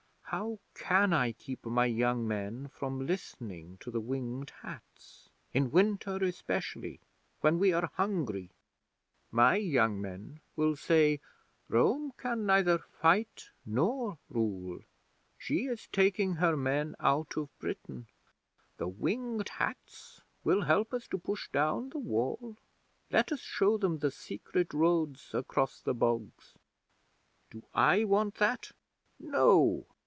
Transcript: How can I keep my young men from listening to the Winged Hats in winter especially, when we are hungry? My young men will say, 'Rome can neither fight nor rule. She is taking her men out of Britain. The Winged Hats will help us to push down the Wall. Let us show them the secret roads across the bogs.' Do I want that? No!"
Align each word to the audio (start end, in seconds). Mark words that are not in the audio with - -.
How 0.31 0.59
can 0.75 1.11
I 1.11 1.33
keep 1.33 1.65
my 1.65 1.83
young 1.85 2.25
men 2.25 2.69
from 2.69 3.05
listening 3.05 3.75
to 3.81 3.91
the 3.91 3.99
Winged 3.99 4.51
Hats 4.61 5.29
in 5.51 5.71
winter 5.71 6.23
especially, 6.23 7.01
when 7.41 7.59
we 7.59 7.73
are 7.73 7.89
hungry? 7.95 8.49
My 9.29 9.57
young 9.57 9.99
men 9.99 10.39
will 10.55 10.77
say, 10.77 11.19
'Rome 11.67 12.13
can 12.15 12.45
neither 12.45 12.77
fight 12.77 13.49
nor 13.65 14.19
rule. 14.29 14.79
She 15.37 15.65
is 15.65 15.87
taking 15.91 16.35
her 16.35 16.55
men 16.55 16.95
out 17.01 17.35
of 17.35 17.49
Britain. 17.59 18.07
The 18.77 18.87
Winged 18.87 19.49
Hats 19.49 20.21
will 20.45 20.61
help 20.61 20.93
us 20.93 21.09
to 21.09 21.17
push 21.17 21.49
down 21.49 21.89
the 21.89 21.99
Wall. 21.99 22.55
Let 23.09 23.33
us 23.33 23.41
show 23.41 23.77
them 23.77 23.97
the 23.99 24.11
secret 24.11 24.73
roads 24.73 25.33
across 25.33 25.81
the 25.81 25.93
bogs.' 25.93 26.53
Do 27.49 27.63
I 27.73 28.05
want 28.05 28.35
that? 28.35 28.71
No!" 29.19 29.87